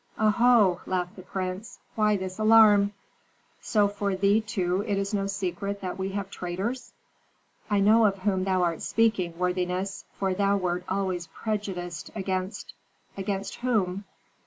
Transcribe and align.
"Oho!" 0.17 0.81
laughed 0.87 1.15
the 1.15 1.21
prince, 1.21 1.77
"why 1.93 2.17
this 2.17 2.39
alarm? 2.39 2.91
So 3.61 3.87
for 3.87 4.15
thee, 4.15 4.41
too, 4.41 4.83
it 4.87 4.97
is 4.97 5.13
no 5.13 5.27
secret 5.27 5.79
that 5.81 5.99
we 5.99 6.09
have 6.13 6.31
traitors?" 6.31 6.91
"I 7.69 7.81
know 7.81 8.07
of 8.07 8.17
whom 8.17 8.43
thou 8.45 8.63
art 8.63 8.81
speaking, 8.81 9.37
worthiness, 9.37 10.03
for 10.17 10.33
thou 10.33 10.57
wert 10.57 10.85
always 10.89 11.27
prejudiced 11.27 12.09
against" 12.15 12.73
"Against 13.15 13.57
whom?" 13.57 14.05